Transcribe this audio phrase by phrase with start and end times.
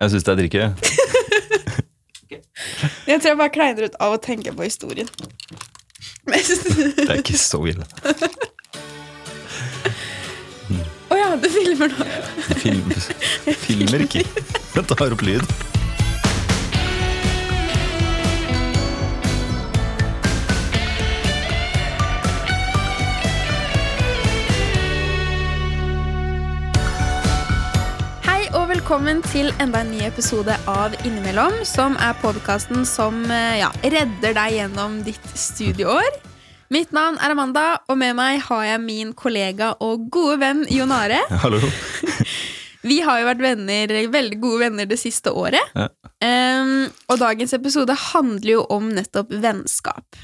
[0.00, 0.62] Jeg syns det er drikke.
[3.10, 5.08] Jeg tror jeg bare kleiner ut av å tenke på historien.
[6.30, 7.84] Det er ikke så ille.
[11.10, 12.06] Å ja, du filmer nå.
[12.62, 12.86] Film,
[13.66, 14.22] filmer ikke.
[14.76, 15.44] Jeg tar opp lyd.
[28.90, 34.32] Velkommen til enda en ny episode av Innimellom, som er podkasten som eh, ja, redder
[34.34, 36.08] deg gjennom ditt studieår.
[36.74, 40.90] Mitt navn er Amanda, og med meg har jeg min kollega og gode venn Jon
[40.90, 41.20] Are.
[41.44, 41.62] Hallo.
[42.90, 45.70] Vi har jo vært venner, veldig gode venner det siste året.
[45.78, 45.86] Ja.
[46.26, 50.18] Um, og dagens episode handler jo om nettopp vennskap.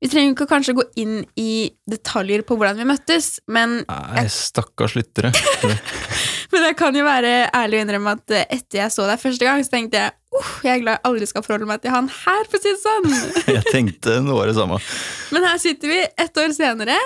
[0.00, 4.96] Vi trenger ikke kanskje gå inn i detaljer på hvordan vi møttes, men Nei, stakkars
[4.96, 5.32] lyttere.
[6.50, 9.46] Men jeg kan jo være ærlig og innrømme at eh, etter jeg så deg første
[9.46, 12.08] gang, så tenkte jeg uh, jeg er glad jeg aldri skal forholde meg til han
[12.10, 13.06] her, for å si det sånn.
[13.56, 14.80] Jeg tenkte noe av det samme.
[15.36, 16.96] Men her sitter vi ett år senere,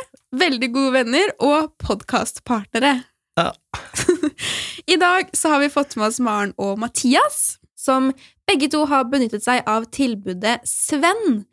[0.40, 2.94] veldig gode venner og podkastpartnere.
[3.36, 3.50] Ja.
[4.86, 8.12] I dag så har vi fått med oss Maren og Mathias, som
[8.48, 11.44] begge to har benyttet seg av tilbudet Sven.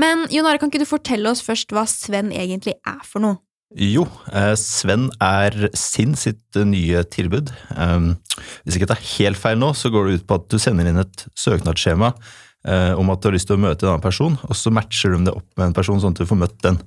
[0.00, 3.40] Men Jon Are, kan ikke du fortelle oss først hva Sven egentlig er for noe?
[3.76, 7.50] Jo, eh, Sven er sin sitt eh, nye tilbud.
[7.50, 10.86] Hvis jeg ikke tar helt feil nå, så går det ut på at du sender
[10.86, 14.38] inn et søknadsskjema eh, om at du har lyst til å møte en annen person,
[14.46, 16.78] og så matcher de det opp med en person sånn at du får møtt den.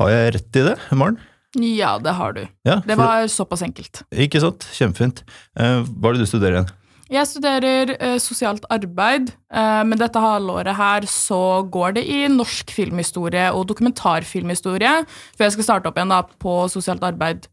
[0.00, 1.20] Har jeg rett i det, Maren?
[1.56, 2.44] Ja, det har du.
[2.64, 4.04] Ja, Det var såpass enkelt.
[4.12, 4.64] Ikke sant?
[4.72, 5.20] Kjempefint.
[5.56, 6.70] Eh, hva er det du studerer igjen?
[7.12, 12.72] Jeg studerer eh, sosialt arbeid, eh, men dette halvåret her så går det i norsk
[12.72, 14.94] filmhistorie og dokumentarfilmhistorie,
[15.36, 17.50] for jeg skal starte opp igjen da på sosialt arbeid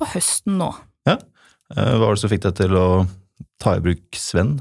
[0.00, 0.70] på høsten nå.
[1.08, 1.18] Ja.
[1.76, 2.86] Eh, hva var det som fikk deg til å
[3.60, 4.54] ta i bruk Sven?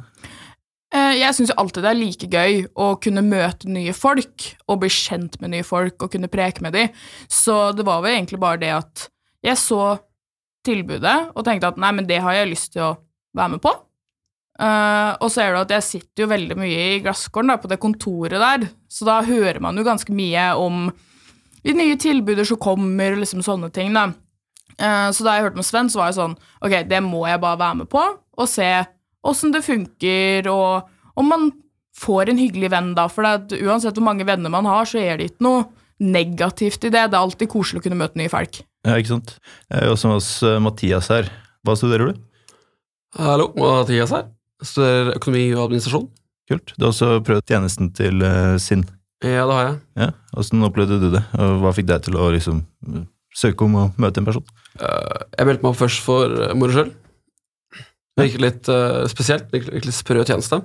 [0.92, 4.90] Eh, jeg syns alltid det er like gøy å kunne møte nye folk og bli
[4.92, 6.92] kjent med nye folk og kunne preke med dem,
[7.32, 9.06] så det var vel egentlig bare det at
[9.48, 9.96] jeg så
[10.68, 12.92] tilbudet og tenkte at nei, men det har jeg lyst til å
[13.32, 13.72] være med på.
[14.62, 17.70] Eh, og så er det at jeg sitter jo veldig mye i glasskåren da, på
[17.72, 20.92] det kontoret der, så da hører man jo ganske mye om
[21.66, 24.12] de nye tilbudene som kommer, og liksom sånne ting, da.
[24.82, 26.32] Uh, så da jeg hørte med Sven, så var jeg sånn
[26.64, 28.70] Ok, det må jeg bare være med på, og se
[29.28, 31.52] åssen det funker, og om man
[32.02, 33.06] får en hyggelig venn, da.
[33.12, 35.66] For det uansett hvor mange venner man har, så er det ikke noe
[36.02, 37.10] negativt i det.
[37.12, 38.64] Det er alltid koselig å kunne møte nye folk.
[38.88, 39.36] Ja, ikke sant?
[39.70, 41.30] Jeg er også med oss eh, Mathias her.
[41.62, 42.22] Hva studerer du?
[43.22, 44.32] Hallo, Mathias her.
[44.62, 46.10] Studerer økonomi og administrasjon.
[46.52, 46.74] Kult.
[46.78, 48.84] Du har også prøvd tjenesten til uh, Sinn.
[49.22, 49.78] Ja, det har jeg.
[50.02, 50.10] Ja.
[50.34, 52.64] Hvordan opplevde du det, og hva fikk deg til å liksom
[53.38, 54.46] søke om å møte en person?
[54.82, 56.94] Uh, Jeg meldte meg opp først for eh, moro skyld.
[58.12, 59.48] Det virket litt uh, spesielt.
[59.52, 60.62] Det virket litt sprø tjeneste.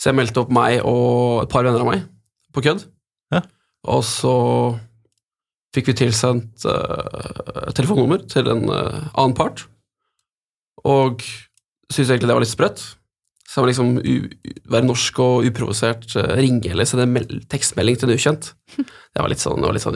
[0.00, 2.06] Så jeg meldte opp meg og et par venner av meg
[2.54, 2.86] på kødd.
[3.34, 3.42] Ja.
[3.90, 4.34] Og så
[5.74, 9.66] fikk vi tilsendt uh, telefonnummer til en uh, annen part.
[10.86, 11.22] Og
[11.90, 12.84] syntes egentlig det var litt sprøtt.
[13.54, 17.22] Så jeg må liksom u u- være norsk og uprovosert, uh, ringe eller sende
[17.52, 18.48] tekstmelding til en ukjent.
[18.74, 19.94] Det var litt sånn, det var litt sånn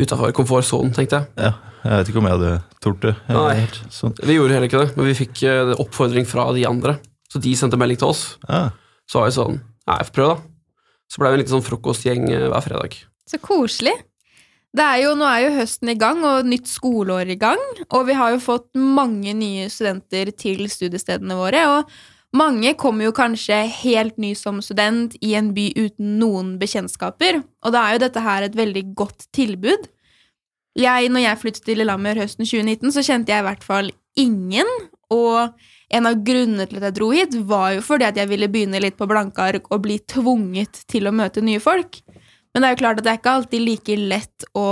[0.00, 1.26] utafor komfortsonen, tenkte jeg.
[1.36, 1.50] Ja,
[1.84, 3.12] jeg vet ikke om jeg hadde tort det.
[3.28, 3.66] Nei.
[3.92, 4.14] Sånn.
[4.24, 6.94] Vi gjorde heller ikke det, men vi fikk eh, oppfordring fra de andre.
[7.28, 8.22] Så de sendte melding til oss.
[8.48, 8.70] Ja.
[9.10, 10.78] Så var vi sånn Nei, jeg får prøve, da.
[11.12, 12.96] Så ble vi en liten sånn frokostgjeng eh, hver fredag.
[13.28, 13.92] Så koselig.
[14.72, 17.60] Det er jo, nå er jo høsten i gang, og nytt skoleår i gang.
[17.92, 21.66] Og vi har jo fått mange nye studenter til studiestedene våre.
[21.74, 21.90] Og
[22.36, 27.42] mange kommer jo kanskje helt ny som student i en by uten noen bekjentskaper.
[27.64, 29.90] Og da er jo dette her et veldig godt tilbud.
[30.78, 34.68] Jeg, når jeg flyttet til Lillehammer høsten 2019, så kjente jeg i hvert fall ingen.
[35.12, 35.52] Og
[35.92, 38.80] en av grunnene til at jeg dro hit, var jo fordi at jeg ville begynne
[38.80, 42.00] litt på blanke ark og bli tvunget til å møte nye folk.
[42.52, 44.68] Men det er jo klart at det er ikke alltid like lett å,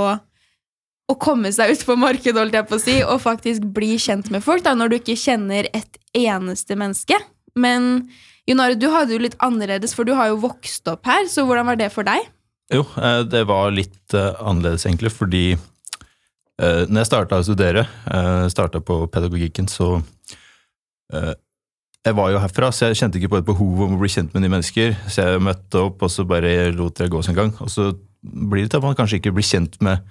[1.12, 4.32] å komme seg ut på markedet, holdt jeg på å si, og faktisk bli kjent
[4.32, 7.20] med folk da, når du ikke kjenner et eneste menneske.
[7.58, 8.10] Men
[8.48, 11.68] Jonare, du hadde jo litt annerledes, for du har jo vokst opp her, så hvordan
[11.68, 12.28] var det for deg?
[12.70, 17.86] jo, eh, det var litt eh, annerledes, egentlig, fordi eh, når jeg starta å studere,
[18.52, 19.98] starta på pedagogikken, så
[22.00, 24.30] Jeg var jo herfra, så jeg kjente ikke på et behov om å bli kjent
[24.32, 24.94] med nye mennesker.
[25.10, 27.50] Så jeg møtte opp, og så bare lot jeg gå sin gang.
[27.60, 27.90] Og så
[28.22, 30.06] blir det til at man kanskje ikke blir kjent med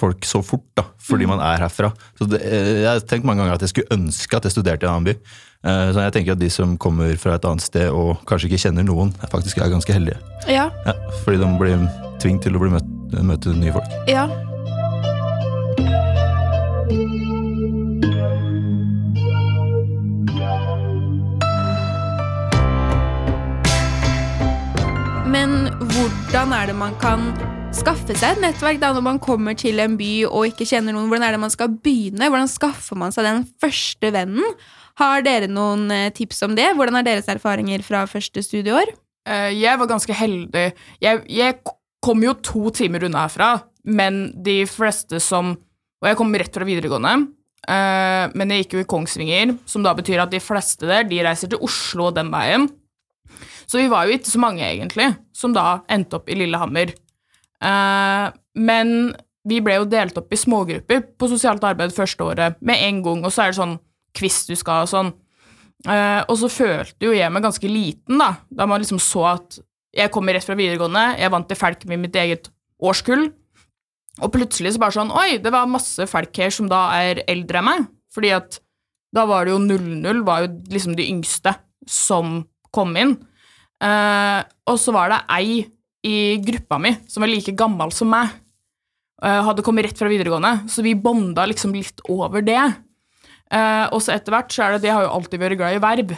[0.00, 1.92] folk så fort, da, fordi man er herfra.
[2.18, 4.88] Så det, Jeg har tenkt mange ganger at jeg skulle ønske at jeg studerte i
[4.88, 5.36] en annen by.
[5.66, 8.60] Eh, så jeg tenker at de som kommer fra et annet sted og kanskje ikke
[8.62, 10.18] kjenner noen, faktisk er ganske heldige.
[10.46, 10.68] Ja.
[10.86, 10.94] ja
[11.24, 11.82] fordi de blir
[12.22, 12.92] tvunget til å bli møtt,
[13.26, 13.96] møte nye folk.
[14.06, 14.28] Ja.
[25.28, 27.32] Men hvordan er det man kan
[27.74, 31.10] skaffe seg et nettverk da når man kommer til en by og ikke kjenner noen?
[31.10, 32.30] Hvordan er det man skal begynne?
[32.30, 34.54] Hvordan skaffer man seg den første vennen?
[34.98, 36.72] Har dere noen eh, tips om det?
[36.74, 38.90] Hvordan er deres erfaringer fra første studieår?
[39.28, 40.64] Eh, jeg var ganske heldig.
[41.04, 41.58] Jeg, jeg
[42.04, 43.52] kom jo to timer unna herfra,
[43.86, 45.56] men de fleste som
[45.98, 47.12] Og jeg kom rett fra videregående,
[47.66, 51.18] eh, men jeg gikk jo i Kongsvinger, som da betyr at de fleste der, de
[51.26, 52.68] reiser til Oslo den veien.
[53.66, 56.94] Så vi var jo ikke så mange, egentlig, som da endte opp i Lillehammer.
[57.58, 58.28] Eh,
[58.62, 58.94] men
[59.50, 63.26] vi ble jo delt opp i smågrupper på sosialt arbeid første året med en gang,
[63.26, 63.74] og så er det sånn
[64.16, 65.10] quiz du skal og sånn.
[65.86, 69.60] Uh, og så følte jo jeg meg ganske liten, da, da man liksom så at
[69.94, 72.50] jeg kommer rett fra videregående, jeg vant til felk med mitt eget
[72.82, 73.28] årskull,
[74.18, 77.60] og plutselig så bare sånn Oi, det var masse felk her som da er eldre
[77.60, 78.58] enn meg, fordi at
[79.14, 81.54] da var det jo 00, var jo liksom de yngste
[81.88, 82.42] som
[82.74, 83.14] kom inn.
[83.78, 85.62] Uh, og så var det ei
[86.06, 88.34] i gruppa mi som var like gammel som meg,
[89.22, 92.60] uh, hadde kommet rett fra videregående, så vi bonda liksom litt over det.
[93.48, 95.82] Eh, og så etter hvert så er det jeg har jo alltid vært glad i
[95.82, 96.14] verv.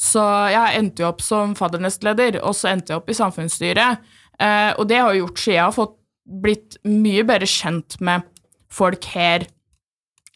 [0.00, 4.04] Så jeg endte jo opp som faddernestleder, og så endte jeg opp i samfunnsstyret.
[4.42, 5.98] Eh, og det har jo gjort siden jeg har fått
[6.44, 8.24] blitt mye bedre kjent med
[8.72, 9.46] folk her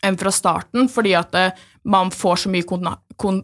[0.06, 2.86] enn fra starten, fordi at eh, man får så mye kon
[3.18, 3.42] kon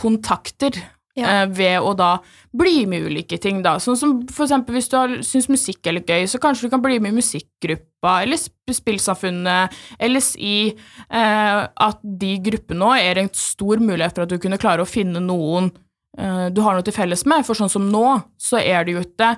[0.00, 0.74] kontakter
[1.14, 1.28] Ja.
[1.44, 2.16] eh, ved å da
[2.52, 3.76] bli med ulike ting, da.
[3.78, 6.82] Sånn som for eksempel hvis du syns musikk er litt gøy, så kanskje du kan
[6.82, 9.72] bli med i musikkgruppa, eller Sp- Spillsamfunnet,
[10.02, 10.74] eller SI.
[11.08, 14.90] Eh, at de gruppene nå er en stor mulighet for at du kunne klare å
[14.90, 15.70] finne noen
[16.18, 18.04] eh, du har noe til felles med, for sånn som nå,
[18.38, 19.36] så er det jo ikke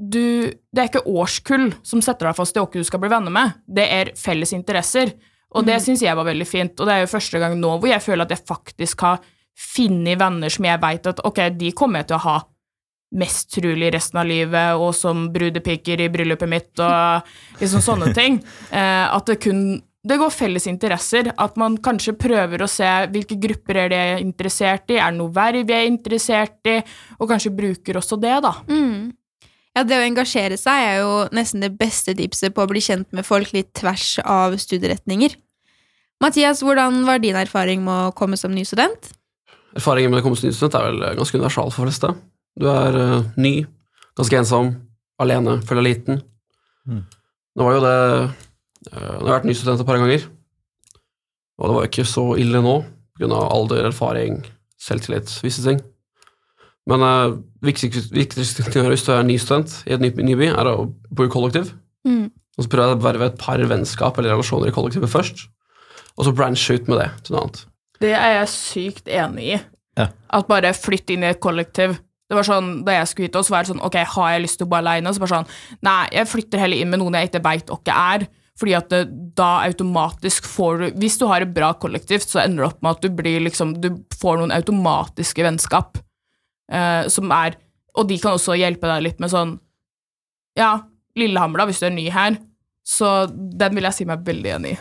[0.00, 3.34] du, det er ikke årskull som setter deg fast i hvem du skal bli venner
[3.34, 5.12] med, det er felles interesser.
[5.50, 7.90] Og det syns jeg var veldig fint, og det er jo første gang nå hvor
[7.90, 9.18] jeg føler at jeg faktisk har
[9.60, 12.38] funnet venner som jeg vet at ok, de kommer jeg til å ha
[13.20, 17.30] mest trolig resten av livet, og som brudepiker i bryllupet mitt, og
[17.62, 18.38] liksom sånne ting.
[18.70, 23.36] Eh, at det kun det går felles interesser, at man kanskje prøver å se hvilke
[23.36, 26.78] grupper er det jeg er interessert i, er det noe verv jeg er interessert i,
[27.18, 28.54] og kanskje bruker også det, da.
[28.70, 29.10] Mm.
[29.76, 33.12] Ja, det å engasjere seg er jo nesten det beste tipset på å bli kjent
[33.12, 35.36] med folk litt tvers av studieretninger.
[36.24, 39.12] Mathias, hvordan var din erfaring med å komme som ny student?
[39.78, 42.10] Erfaringen med å komme som nystudent er vel ganske universal for fleste.
[42.58, 43.64] Du er uh, ny,
[44.18, 44.72] ganske ensom,
[45.22, 46.22] alene, føler deg liten.
[46.88, 47.04] Mm.
[47.56, 48.32] Nå var jo det uh,
[48.90, 50.24] Nå har jeg vært nystudent et par ganger,
[51.60, 52.74] og det var jo ikke så ille nå,
[53.20, 53.28] pga.
[53.44, 54.40] alder, erfaring,
[54.80, 55.82] selvtillit, visse ting.
[56.88, 60.50] Men uh, viktigste ting å gjøre hvis du er nystudent i et ny, ny by,
[60.54, 61.74] er å bo i kollektiv.
[62.08, 62.30] Mm.
[62.56, 65.46] Og så prøve å verve et par vennskap eller relasjoner i kollektivet først,
[66.16, 67.62] og så branche ut med det til noe annet.
[68.00, 69.58] Det er jeg sykt enig i.
[69.98, 70.08] Ja.
[70.32, 71.98] At bare flytt inn i et kollektiv.
[72.30, 74.60] Det var sånn, Da jeg skulle hit, også, var det sånn Ok, har jeg lyst
[74.60, 75.10] til å bo alene?
[75.10, 75.48] Så bare sånn
[75.82, 78.26] Nei, jeg flytter heller inn med noen jeg ikke veit hvem er.
[78.60, 79.00] Fordi at det,
[79.38, 82.92] da automatisk får du Hvis du har et bra kollektivt, så ender det opp med
[82.92, 85.98] at du blir liksom Du får noen automatiske vennskap
[86.70, 87.58] eh, som er
[87.98, 89.56] Og de kan også hjelpe deg litt med sånn
[90.58, 90.76] Ja,
[91.18, 92.38] Lillehammer, da, hvis du er ny her.
[92.86, 94.78] Så den vil jeg si meg veldig enig i.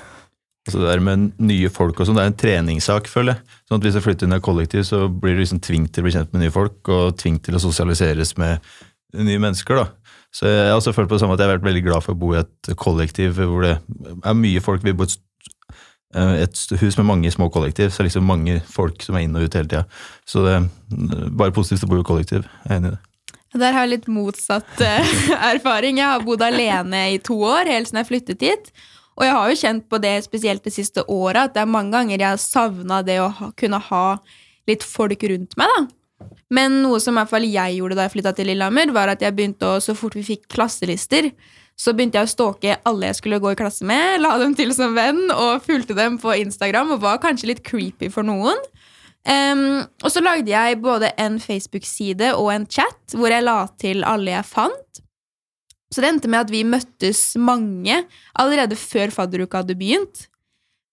[0.67, 3.57] Altså det der med nye folk og sånn, det er en treningssak, føler jeg.
[3.69, 6.03] Sånn at Hvis jeg flytter inn i et kollektiv, så blir du liksom tvunget til
[6.03, 8.60] å bli kjent med nye folk, og tvunget til å sosialiseres med
[9.17, 9.79] nye mennesker.
[9.79, 10.13] da.
[10.36, 12.13] Så jeg har også følt på det samme at jeg har vært veldig glad for
[12.13, 14.84] å bo i et kollektiv hvor det er mye folk.
[14.86, 15.17] Vi bor i
[16.43, 19.25] et, eh, hus med mange små kollektiv, så det er liksom mange folk som er
[19.25, 19.86] inn og ut hele tida.
[20.25, 22.45] Så det er bare positivt å bo i kollektiv.
[22.65, 23.00] Jeg er enig i det.
[23.57, 25.13] Der har jeg litt motsatt eh,
[25.55, 25.98] erfaring.
[25.98, 28.72] Jeg har bodd alene i to år, helt siden jeg flyttet hit.
[29.19, 31.91] Og jeg har jo kjent på det spesielt det siste året, at det er mange
[31.91, 34.03] ganger jeg har savna det å ha, kunne ha
[34.69, 35.73] litt folk rundt meg.
[35.75, 36.29] da.
[36.51, 39.23] Men noe som i hvert fall jeg gjorde da jeg flytta til Lillehammer, var at
[39.23, 41.29] jeg begynte å, så fort vi fikk klasselister,
[41.79, 44.71] så begynte jeg å stalke alle jeg skulle gå i klasse med, la dem til
[44.75, 48.59] som venn og fulgte dem på Instagram og var kanskje litt creepy for noen.
[49.27, 54.05] Um, og så lagde jeg både en Facebook-side og en chat hvor jeg la til
[54.07, 55.03] alle jeg fant.
[55.89, 58.03] Så det endte med at vi møttes mange
[58.38, 60.27] allerede før fadderuka hadde begynt.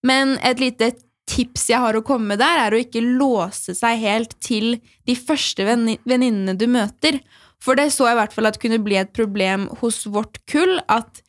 [0.07, 0.95] Men et lite
[1.26, 5.17] tips jeg har å komme med der, er å ikke låse seg helt til de
[5.19, 7.21] første venninnene du møter.
[7.62, 10.79] For det så jeg i hvert fall at kunne bli et problem hos vårt kull,
[10.88, 11.23] at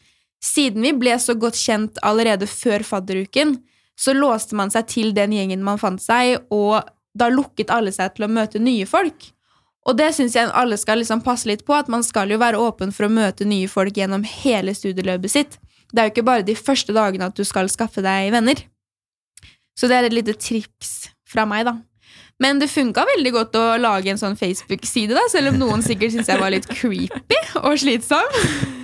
[0.43, 3.57] siden vi ble så godt kjent allerede før fadderuken,
[3.97, 6.85] så låste man seg til den gjengen man fant seg, og
[7.17, 9.31] da lukket alle seg til å møte nye folk.
[9.87, 12.59] Og det syns jeg alle skal liksom passe litt på, at man skal jo være
[12.59, 15.59] åpen for å møte nye folk gjennom hele studieløpet sitt.
[15.93, 18.59] Det er jo ikke bare de første dagene at du skal skaffe deg venner.
[19.77, 21.77] Så det er et lite triks fra meg, da.
[22.43, 26.13] Men det funka veldig godt å lage en sånn Facebook-side, da, selv om noen sikkert
[26.13, 28.35] syntes jeg var litt creepy og slitsom.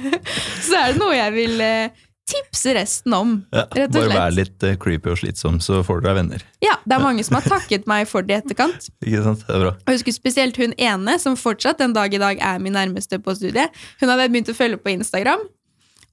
[0.65, 3.33] Så er det noe jeg vil eh, tipse resten om.
[3.51, 4.11] Ja, Rett og slett.
[4.13, 6.45] bare vær litt eh, creepy og slitsom, så får du deg venner.
[6.63, 8.87] Ja, Det er mange som har takket meg for det i etterkant.
[9.05, 9.43] Ikke sant?
[9.47, 9.73] Det er bra.
[9.87, 13.35] Jeg husker spesielt hun ene, som fortsatt den dag i dag er min nærmeste på
[13.35, 13.75] studiet.
[13.99, 15.43] Hun hadde begynt å følge på Instagram.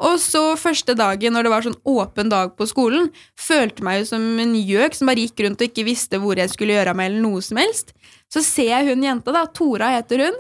[0.01, 4.07] Og så første dagen når det var sånn åpen dag på skolen, følte meg jo
[4.15, 6.97] som en gjøk som bare gikk rundt og ikke visste hvor jeg skulle gjøre av
[6.97, 7.93] meg, eller noe som helst.
[8.33, 10.39] Så ser jeg hun jenta, da, Tora heter hun.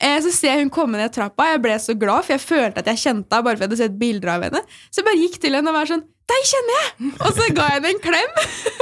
[0.00, 1.50] Eh, Så ser jeg hun komme ned trappa.
[1.52, 3.44] Jeg ble så glad, for jeg følte at jeg kjente henne.
[3.44, 4.62] bare for jeg hadde sett bilder av henne.
[4.90, 7.08] Så jeg bare gikk til henne og var sånn Deg kjenner jeg!
[7.26, 8.36] Og så ga jeg henne en klem.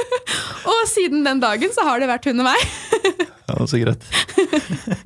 [0.75, 2.61] og siden den dagen så har det vært hun og meg.
[3.49, 4.03] Ja, så greit.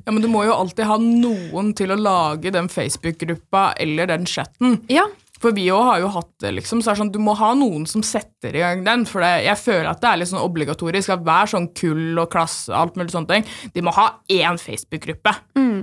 [0.03, 4.25] Ja, men du må jo alltid ha noen til å lage den Facebook-gruppa eller den
[4.27, 4.81] chatten.
[4.91, 5.05] Ja,
[5.43, 6.79] For vi òg har jo hatt det, liksom.
[6.79, 9.03] Så er det sånn, du må ha noen som setter i gang den.
[9.09, 12.29] For det, jeg føler at det er litt sånn obligatorisk at hver sånn kull og
[12.31, 15.35] klasse alt mulig sånne ting, de må ha én Facebook-gruppe.
[15.59, 15.81] Mm.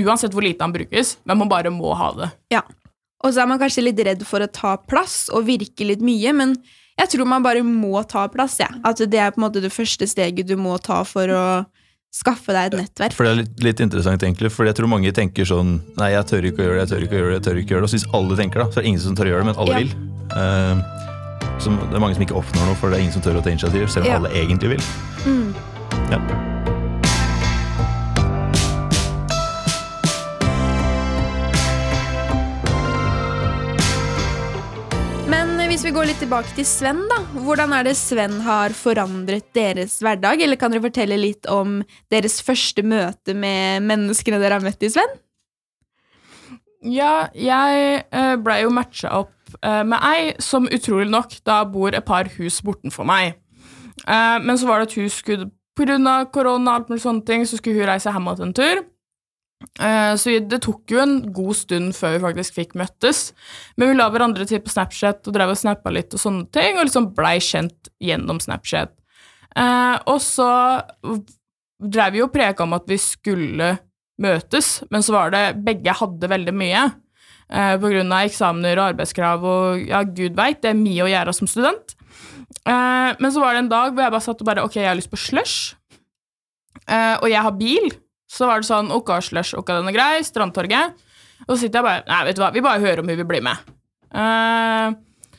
[0.00, 2.30] Uansett hvor lite den brukes, men man bare må ha det.
[2.54, 2.64] Ja.
[3.22, 6.32] Og så er man kanskje litt redd for å ta plass og virke litt mye,
[6.34, 6.56] men
[6.98, 8.58] jeg tror man bare må ta plass.
[8.62, 8.70] Ja.
[8.88, 11.44] At det er på en måte det første steget du må ta for å
[12.12, 13.14] skaffe deg et nettverk.
[13.16, 14.50] For det er litt, litt interessant, egentlig.
[14.52, 17.06] For jeg tror mange tenker sånn Nei, jeg tør ikke å gjøre det, jeg tør
[17.06, 17.38] ikke å gjøre det.
[17.40, 17.88] jeg tør ikke å gjøre det.
[17.88, 19.50] Og så hvis alle tenker da, så er det ingen som tør å gjøre det,
[19.50, 19.78] men alle Ja.
[19.80, 19.92] vil.
[20.32, 23.40] Uh, så det er mange som ikke oppnår noe, for det er ingen som tør
[23.40, 24.16] å ta initiativ, selv om Ja.
[24.20, 24.82] alle egentlig vil.
[25.24, 25.54] Mm.
[26.12, 26.51] Ja.
[35.82, 37.16] Hvis vi går litt tilbake til Sven, da.
[37.42, 40.38] Hvordan er det Sven har forandret deres hverdag?
[40.44, 41.80] Eller kan dere fortelle litt om
[42.12, 45.16] deres første møte med menneskene dere har møtt i Sven?
[46.86, 51.90] Ja, jeg blei ble jo matcha opp eh, med ei som utrolig nok da bor
[51.90, 53.40] et par hus bortenfor meg.
[54.06, 56.28] Eh, men så var det et hus skulle pga.
[56.30, 58.86] korona og alt mulig sånne ting, så skulle hun reise hjem igjen en tur.
[59.80, 63.30] Eh, så det tok jo en god stund før vi faktisk fikk møttes.
[63.76, 66.78] Men vi la hverandre til på Snapchat og drev og snappa litt og sånne ting,
[66.78, 68.94] og liksom blei kjent gjennom Snapchat.
[69.56, 70.50] Eh, og så
[71.82, 73.74] drev vi og preka om at vi skulle
[74.22, 76.84] møtes, men så var det begge hadde veldig mye.
[77.52, 81.10] Eh, på grunn av eksamener og arbeidskrav og ja, gud veit, det er mye å
[81.10, 81.96] gjøre som student.
[82.62, 84.94] Men så var det en dag hvor jeg bare satt og bare Ok, jeg har
[84.94, 85.72] lyst på slush,
[86.84, 87.88] og jeg har bil.
[88.32, 90.22] Så var det sånn okka slush, okka den er grei.
[90.24, 90.94] Strandtorget.
[91.44, 93.28] Og så sitter jeg bare Nei, vet du hva, vi bare hører om hun vil
[93.28, 93.72] bli med.
[94.12, 94.94] Uh,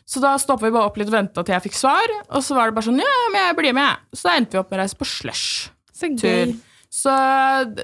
[0.06, 2.58] så da stoppa vi bare opp litt og venta til jeg fikk svar, og så
[2.58, 4.02] var det bare sånn Ja, men jeg blir med.
[4.14, 5.72] Så da endte vi opp med å reise på slush
[6.94, 7.14] Så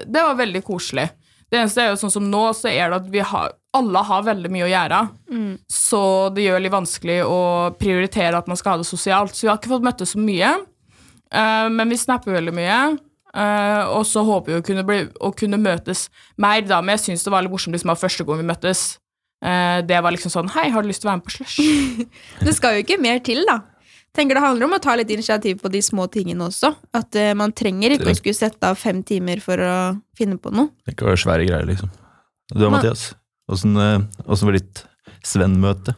[0.06, 1.08] det var veldig koselig.
[1.50, 4.22] Det eneste er jo sånn som nå, så er det at vi har alle har
[4.26, 5.00] veldig mye å gjøre,
[5.30, 5.58] Mm.
[5.70, 6.02] så
[6.34, 7.38] det gjør litt vanskelig å
[7.78, 9.34] prioritere at man skal ha det sosialt.
[9.34, 10.50] Så vi har ikke fått møttes så mye,
[11.34, 12.78] uh, men vi snapper veldig mye.
[13.34, 16.08] Eh, og så håper vi å kunne, bli, å kunne møtes
[16.40, 18.84] mer da, men jeg syns det var litt morsomt liksom, første gang vi møttes.
[19.40, 21.54] Uh, det var liksom sånn Hei, har du lyst til å være med på slush?
[22.44, 23.62] Det skal jo ikke mer til, da.
[24.12, 26.74] Tenker Det handler om å ta litt initiativ på de små tingene også.
[26.92, 29.72] At uh, man trenger ikke å skulle sette av fem timer for å
[30.18, 30.74] finne på noe.
[30.84, 31.88] Det kan være svære greier, liksom.
[32.52, 33.14] Du da, Mathias?
[33.50, 34.84] Åssen åssen var ditt
[35.26, 35.96] Sven-møte?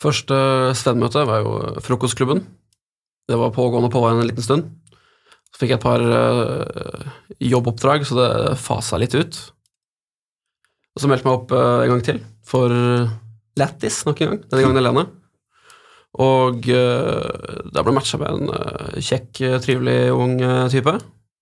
[0.00, 0.36] Første
[0.76, 1.54] Sven-møte var jo
[1.84, 2.44] frokostklubben.
[3.28, 4.68] Det var pågående på en liten stund.
[5.50, 7.08] Så fikk jeg et par uh,
[7.42, 8.28] jobboppdrag, så det
[8.62, 9.40] fasa litt ut.
[10.94, 12.74] Og så meldte jeg meg opp uh, en gang til, for
[13.58, 14.44] Lattis nok en gang.
[14.46, 15.06] Denne gangen alene.
[16.18, 17.30] Og uh,
[17.70, 20.96] der ble jeg matcha med en uh, kjekk, eh, trivelig ung eh, type.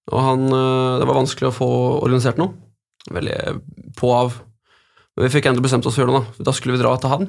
[0.08, 1.68] Og han eh, Det var vanskelig å få
[2.00, 2.54] organisert noe.
[3.12, 3.36] Veldig
[3.96, 4.38] på av.
[5.16, 6.36] Men vi fikk endelig bestemt oss for å gjøre noe.
[6.38, 7.28] Da Da skulle vi dra til han,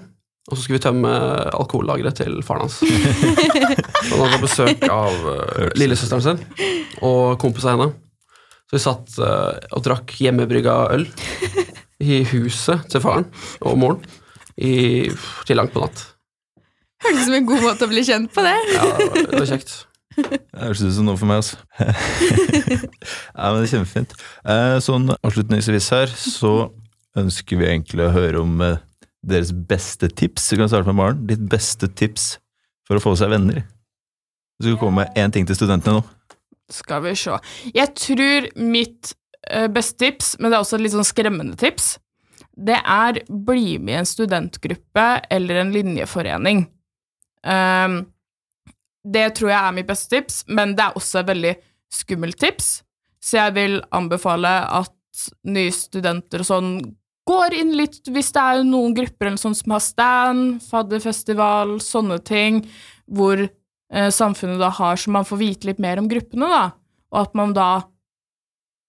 [0.50, 1.12] og så skulle vi tømme
[1.60, 2.80] alkohollageret til faren hans.
[4.00, 6.40] Han hadde besøk av uh, lillesøsteren sin
[7.06, 7.90] og kompis av henne.
[8.70, 11.06] Så vi satt uh, og drakk hjemmebrygga øl
[12.00, 13.28] i huset til faren
[13.66, 14.04] og moren
[14.60, 15.10] i,
[15.48, 16.06] til langt på natt.
[17.04, 18.58] Hørtes ut som en god måte å bli kjent på det.
[18.76, 19.76] Ja, det var, det var kjekt.
[20.20, 21.60] Det høres ut som noe for meg, altså.
[21.80, 24.16] ja, men det er kjempefint.
[24.44, 26.52] Eh, Sånn avslutningsvis her, så
[27.20, 28.60] ønsker vi egentlig å høre om
[29.24, 30.52] deres beste tips.
[30.52, 31.24] Vi kan starte med Maren.
[31.30, 32.34] Ditt beste tips
[32.88, 33.64] for å få seg venner.
[34.60, 36.04] Du skal komme med én ting til studentene nå.
[36.70, 37.38] Skal vi se.
[37.74, 39.14] Jeg tror mitt
[39.50, 41.96] eh, beste tips, men det er også et litt sånn skremmende tips,
[42.60, 46.66] det er bli med i en studentgruppe eller en linjeforening.
[47.48, 48.02] Um,
[49.08, 51.54] det tror jeg er mitt beste tips, men det er også et veldig
[51.94, 52.82] skummelt tips,
[53.24, 54.96] så jeg vil anbefale at
[55.48, 56.74] nye studenter og sånn
[57.30, 62.20] går inn litt hvis det er noen grupper eller sånn som har stand, fadderfestival, sånne
[62.26, 62.64] ting,
[63.08, 63.46] hvor
[63.90, 66.66] samfunnet da har, så man får vite litt mer om gruppene, da.
[67.10, 67.70] og at man da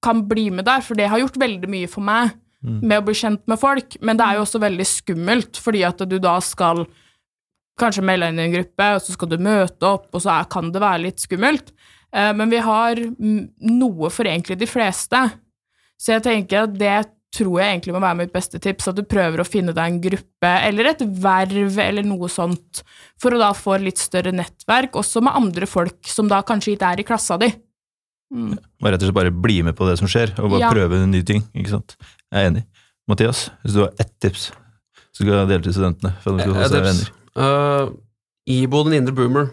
[0.05, 2.81] kan bli med der, for det har gjort veldig mye for meg Mm.
[2.85, 6.03] med å bli kjent med folk, men det er jo også veldig skummelt, fordi at
[6.05, 6.83] du da skal
[7.81, 10.49] kanskje melde inn i en gruppe, og så skal du møte opp, og så er,
[10.53, 11.73] kan det være litt skummelt.
[12.13, 15.23] Eh, men vi har noe for egentlig de fleste.
[15.97, 16.99] Så jeg tenker at det
[17.35, 20.01] tror jeg egentlig må være mitt beste tips, at du prøver å finne deg en
[20.03, 22.83] gruppe, eller et verv, eller noe sånt,
[23.21, 26.95] for å da få litt større nettverk, også med andre folk som da kanskje ikke
[26.95, 27.53] er i klassa di.
[28.35, 28.57] Mm.
[28.59, 30.73] Og rett og slett bare bli med på det som skjer, og bare Ja.
[30.75, 31.47] prøve nye ting.
[31.55, 31.97] ikke sant?
[32.33, 32.65] Jeg er enig.
[33.11, 34.51] Mathias, hvis du har ett tips
[35.11, 37.09] så skal jeg dele til studentene for at de skal Eh, få seg venner.
[37.37, 37.91] Uh,
[38.51, 39.51] Ibo den indre boomer.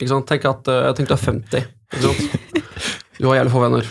[0.00, 0.26] Ikke sant?
[0.26, 1.68] Tenk at uh, tenk du er 50.
[1.94, 2.66] Ikke sant?
[3.20, 3.88] Du har jævlig få venner.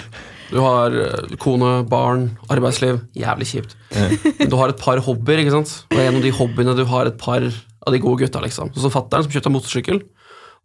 [0.50, 3.00] Du har uh, kone, barn, arbeidsliv.
[3.18, 3.76] Jævlig kjipt.
[3.94, 5.74] Eh, Men du har et par hobbyer, ikke sant?
[5.94, 8.42] og en av de hobbyene du har et par av de gode gutta.
[8.42, 8.72] liksom.
[8.74, 10.02] Som fattern som kjøpte motorsykkel,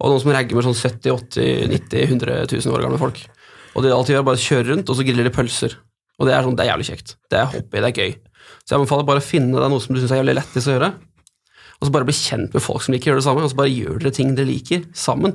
[0.01, 3.21] og noen som ragger med sånn 70 80 90 100 000 år gamle folk.
[3.75, 5.77] Og det de alltid gjør, bare kjører rundt, og så griller de pølser.
[6.19, 7.17] Og det er sånn, det er jævlig kjekt.
[7.31, 8.13] Det er hobby, det er gøy.
[8.65, 10.77] Så jeg anbefaler bare å finne deg noe som du syns er jævlig lettest å
[10.77, 10.91] gjøre.
[11.81, 13.59] Og så bare bli kjent med folk som liker å gjøre det samme, og så
[13.59, 15.35] bare gjør dere ting dere liker, sammen.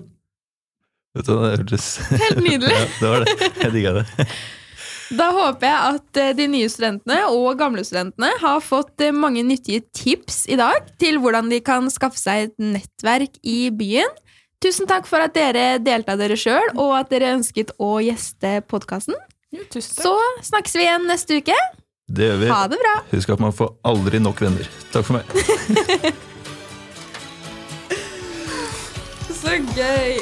[1.18, 2.76] Vet du, det hørtes Helt nydelig.
[2.80, 3.52] ja, det var det.
[3.64, 4.08] Jeg digga det.
[5.10, 9.42] Da håper jeg at eh, de nye studentene og gamle studentene har fått eh, mange
[9.42, 14.14] nyttige tips i dag til hvordan de kan skaffe seg et nettverk i byen.
[14.62, 18.60] Tusen takk for at dere delte av dere sjøl, og at dere ønsket å gjeste
[18.70, 19.18] podkasten.
[19.82, 20.14] Så
[20.46, 21.58] snakkes vi igjen neste uke.
[22.10, 22.50] Det gjør vi.
[22.54, 22.96] Ha det bra.
[23.14, 24.70] Husk at man får aldri nok venner.
[24.94, 26.20] Takk for meg.
[29.50, 30.20] Så gøy.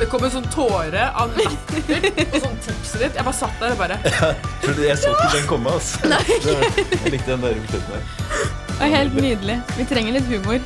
[0.00, 3.20] Det kom en sånn tåre av latter og sånn tipset ditt.
[3.20, 4.00] Jeg bare satt der og bare
[4.88, 6.08] Jeg så ikke den komme, altså.
[7.04, 7.60] Jeg likte den der.
[7.68, 9.60] Det var helt nydelig.
[9.76, 10.64] Vi trenger litt humor.